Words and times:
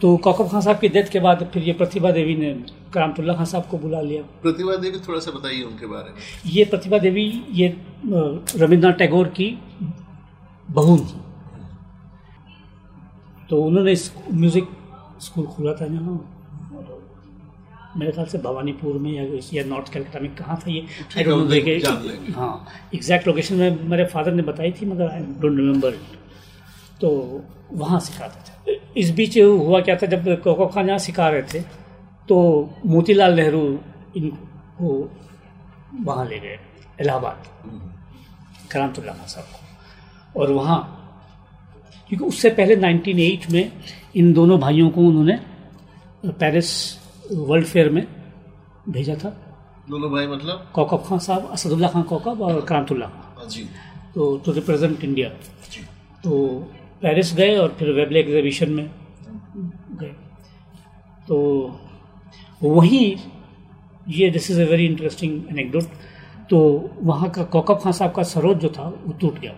तो 0.00 0.16
कौकब 0.16 0.48
खान 0.48 0.60
साहब 0.60 0.78
की 0.80 0.88
डेथ 0.88 1.10
के 1.12 1.20
बाद 1.20 1.48
फिर 1.52 1.62
ये 1.62 1.72
प्रतिभा 1.72 2.10
देवी 2.10 2.34
ने 2.36 2.52
करामतुल्ला 2.94 3.34
खान 3.34 3.44
साहब 3.46 3.64
को 3.70 3.78
बुला 3.78 4.00
लिया। 4.00 4.22
प्रतिभा 4.42 4.76
देवी 4.76 4.98
थोड़ा 5.08 5.18
सा 5.20 5.30
बताइए 5.30 5.62
उनके 5.62 5.86
बारे 5.86 6.10
में। 6.10 6.18
ये 6.52 6.64
प्रतिभा 6.64 6.98
देवी 6.98 7.24
ये 7.52 7.68
रविन्द्रनाथ 8.06 8.98
टैगोर 8.98 9.28
की 9.36 9.48
बहू 10.68 10.96
थी। 10.98 11.20
तो 13.50 13.62
उन्होंने 13.62 13.94
म्यूज़िक 14.32 14.68
स्कूल 15.20 15.46
खोला 15.46 15.72
था 15.74 15.84
यहाँ। 15.84 16.18
मेरे 17.96 18.12
ख्याल 18.12 18.26
से 18.26 18.38
भवानीपुर 18.38 18.98
में 18.98 19.10
या 19.12 19.22
या 19.54 19.64
नॉर्थ 19.68 19.92
कैलकाटा 19.92 20.20
में 20.20 20.34
कहाँ 20.34 20.56
था 20.56 20.70
ये? 20.70 20.84
आई 21.16 21.24
डोंट 21.24 22.34
हाँ 22.36 22.66
एग्जैक्ट 22.94 23.26
लोकेशन 23.26 23.54
में 23.56 23.88
मेरे 23.88 24.04
फादर 24.12 24.32
ने 24.34 24.42
बताई 24.42 24.72
थी 24.72 24.86
मगर 24.86 25.08
आई 25.08 25.20
डोंट 25.20 25.56
रिमेम्बर 25.56 25.96
तो 27.00 27.08
वहाँ 27.72 28.00
सिखाते 28.00 28.38
थे। 28.46 28.78
इस 28.96 29.10
बीच 29.16 29.38
हुआ 29.38 29.80
क्या 29.80 29.96
था 29.96 30.06
जब 30.06 30.24
कोको 30.42 30.66
खान 30.66 30.88
यहाँ 30.88 30.98
सिखा 31.00 31.28
रहे 31.28 31.42
थे 31.52 31.60
तो 32.28 32.36
मोतीलाल 32.86 33.34
नेहरू 33.34 33.62
इनको 34.16 34.88
वहाँ 36.04 36.24
ले 36.26 36.38
गए 36.38 36.58
इलाहाबाद 37.00 37.38
करामतुल्ला 38.70 39.12
खान 39.12 39.26
साहब 39.26 39.46
को। 39.46 40.40
और 40.40 40.52
वहाँ 40.52 40.78
क्योंकि 42.08 42.24
उससे 42.24 42.50
पहले 42.50 42.76
1908 42.76 43.50
में 43.50 43.72
इन 44.16 44.32
दोनों 44.32 44.58
भाइयों 44.60 44.88
को 44.90 45.00
उन्होंने 45.00 45.38
पेरिस 46.40 46.70
वर्ल्ड 47.32 47.66
फेयर 47.66 47.88
में 47.90 48.06
भेजा 48.88 49.14
था। 49.14 49.30
दोनों 49.90 50.10
भाई 50.10 50.26
मतलब? 50.26 50.70
कौकब 50.74 51.04
खान 51.06 51.18
साहब 51.18 51.50
असदुल्ला 51.52 51.88
खान 51.88 52.02
कौकब 52.04 52.42
और 52.42 52.60
करामतुल्ला 52.60 53.06
खान 53.06 53.38
हाँ 53.38 53.48
जी। 53.48 53.62
तो 54.14 54.36
टू 54.44 54.52
रिप्रेजेंट 54.52 55.04
इंडिया 55.04 55.28
तो 56.24 56.30
पेरिस 57.02 57.34
गए 57.34 57.56
और 57.56 57.76
फिर 57.78 57.90
वेबले 57.92 58.20
एग्जीबिशन 58.20 58.70
में 58.70 58.90
गए। 60.00 60.14
तो 61.28 61.36
वहीं, 62.62 63.16
ये 64.08 64.30
this 64.30 64.50
is 64.50 64.60
a 64.60 64.64
very 64.64 64.86
interesting 64.86 65.32
anecdote 65.50 65.84
तो 66.50 66.58
वहाँ 67.02 67.30
का 67.30 67.42
कौकब 67.44 67.80
खान 67.80 67.92
साहब 67.92 68.12
का 68.12 68.22
सरोद 68.22 68.58
जो 68.58 68.68
था, 68.68 68.82
वो 68.82 69.12
टूट 69.12 69.38
गया। 69.38 69.54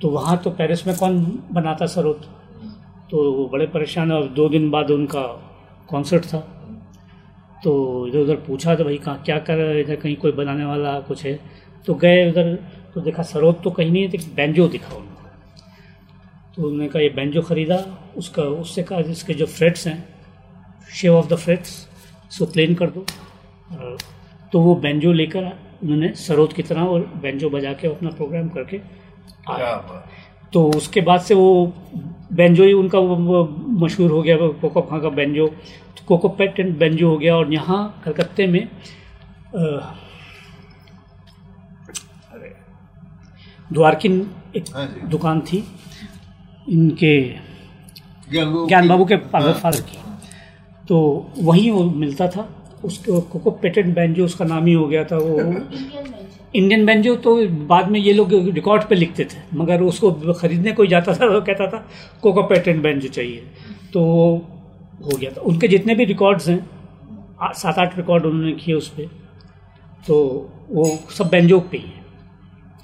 तो 0.00 0.08
वहाँ 0.08 0.36
तो 0.36 0.50
पेरिस 0.50 0.86
में 0.86 0.96
कौन 0.96 1.20
बनाता 1.52 1.86
सरोद? 1.86 2.20
तो 3.10 3.32
वो 3.32 3.46
बड़े 3.48 3.66
परेशान 3.66 4.12
और 4.12 4.28
दो 4.28 4.48
दिन 4.48 4.70
बाद 4.70 4.90
उनका 4.90 5.22
कॉन्सर्ट 5.88 6.24
था। 6.24 6.38
तो 7.64 8.06
इधर 8.08 8.18
उधर 8.18 8.36
पूछा 8.36 8.74
तो 8.74 8.84
भाई, 8.84 8.96
कहाँ, 8.96 9.22
क्या 9.24 9.38
कर 9.38 9.78
इधर 9.78 9.96
कहीं 9.96 10.16
कोई 10.16 10.32
बनाने 10.32 10.64
वाला 10.64 10.98
कुछ 11.00 11.24
है? 11.24 11.38
तो 11.86 11.94
गए 11.94 12.30
उधर 12.30 12.54
तो 12.94 13.00
देखा 13.00 13.22
सरोद 13.22 13.60
तो 13.64 13.70
कहीं 13.70 13.90
नहीं 13.90 14.02
है 14.02 14.10
तो 14.10 14.18
बैंजो 14.36 14.68
दिखा 14.68 14.94
उनको 14.96 15.08
तो 15.08 15.09
उन्होंने 16.60 16.88
कहा 16.88 17.02
ये 17.02 17.08
बैंजो 17.16 17.42
ख़रीदा 17.42 17.76
उसका 18.16 18.42
उससे 18.42 18.82
कहा 18.82 18.98
इसके 19.10 19.34
जो 19.34 19.46
फ्रेट्स 19.48 19.86
हैं 19.86 19.98
शेव 20.90 21.16
ऑफ़ 21.16 21.28
द 21.28 21.36
फ्रेट्स 21.38 21.70
इसको 22.30 22.46
प्लेन 22.46 22.74
कर 22.74 22.90
दो। 22.90 23.04
तो 24.52 24.60
वो 24.60 24.74
बैंजो 24.76 25.12
लेकर 25.12 25.44
उन्होंने 25.82 26.08
सरोद 26.18 26.52
की 26.52 26.62
तरह 26.62 26.82
और 26.84 27.00
बैंजो 27.22 27.50
बजा 27.50 27.72
के 27.72 27.88
अपना 27.88 28.10
प्रोग्राम 28.12 28.48
करके 28.48 28.80
आया 29.50 29.76
तो 30.52 30.64
उसके 30.72 31.00
बाद 31.00 31.20
से 31.20 31.34
वो 31.34 31.50
बेंजो 32.32 32.64
ही 32.64 32.72
उनका 32.72 32.98
वो 32.98 33.44
मशहूर 33.80 34.10
हो 34.10 34.22
गया 34.22 34.36
कोको 34.36 34.80
खां 34.82 35.00
का 35.00 35.08
बेंजो 35.10 35.46
तो 35.46 36.04
कोको 36.06 36.28
पेट 36.38 36.60
एंड 36.60 36.76
बेंजो 36.78 37.08
हो 37.08 37.16
गया। 37.18 37.36
और 37.36 37.52
यहाँ 37.52 37.80
कलकत्ते 38.04 38.46
में 38.46 38.68
द्वारकिन 43.70 44.14
एक 44.56 44.64
हाँ 44.74 44.86
दुकान 45.10 45.40
थी 45.42 45.64
इनके 46.68 47.18
ज्ञान 48.30 48.88
बाबू 48.88 49.04
के 49.04 49.16
फादर 49.16 49.52
फादर 49.52 49.80
की। 49.80 49.98
तो 50.88 50.98
वहीं 51.38 51.70
वो 51.70 51.84
मिलता 51.84 52.28
था। 52.28 52.48
उसको 52.84 53.20
कोको 53.22 53.50
पेटेंट 53.62 53.94
बैंजो 53.94 54.24
उसका 54.24 54.44
नाम 54.44 54.66
ही 54.66 54.72
हो 54.72 54.86
गया 54.88 55.04
था 55.04 55.16
वो। 55.16 55.38
इंडियन 56.54 56.86
बैंजो 56.86 57.14
तो 57.16 57.36
बाद 57.66 57.90
में 57.90 57.98
ये 58.00 58.12
लोग 58.12 58.32
रिकॉर्ड 58.32 58.82
पे 58.88 58.94
लिखते 58.94 59.24
थे। 59.24 59.56
मगर 59.56 59.82
उसको 59.82 60.10
खरीदने 60.32 60.72
कोई 60.72 60.88
जाता 60.88 61.14
था 61.14 61.26
वो 61.26 61.40
कहता 61.40 61.66
था 61.66 61.86
कोको 62.22 62.42
पेटेंट 62.42 62.82
बैंजो 62.82 63.08
चाहिए। 63.08 63.42
तो 63.92 64.00
वो 64.02 64.26
हो 65.04 65.16
गया 65.18 65.30
था। 65.30 65.40
उनके 65.42 65.68
जितने 65.68 65.94
भी 65.94 66.04
रिकॉर्ड्स 66.04 66.48
हैं 66.48 66.58
सात 67.54 67.78
आठ 67.78 67.96
रिकॉर्ड 67.96 68.24
उन्होंने 68.26 68.52
किए 68.54 68.74
उस 68.74 68.88
पर 68.88 69.10
तो 70.06 70.16
वो 70.70 70.84
सब 71.10 71.28
बैंजो 71.28 71.60
पे 71.60 71.76
ही 71.76 71.84
है। 71.84 71.99